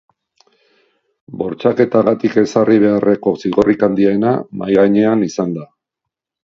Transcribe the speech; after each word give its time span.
Bortxaketagatik 1.41 2.39
ezarri 2.43 2.81
beharreko 2.85 3.37
zigorrik 3.45 3.87
handiena 3.91 4.35
mahai 4.63 4.77
gainean 4.83 5.25
izan 5.33 5.55
da. 5.61 5.73